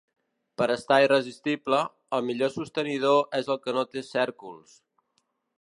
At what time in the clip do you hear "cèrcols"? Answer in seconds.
4.13-4.79